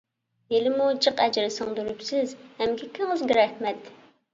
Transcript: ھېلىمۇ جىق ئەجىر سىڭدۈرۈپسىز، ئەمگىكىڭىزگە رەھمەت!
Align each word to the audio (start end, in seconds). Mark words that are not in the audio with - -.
ھېلىمۇ 0.53 0.87
جىق 1.07 1.21
ئەجىر 1.27 1.47
سىڭدۈرۈپسىز، 1.59 2.37
ئەمگىكىڭىزگە 2.43 3.43
رەھمەت! 3.45 3.97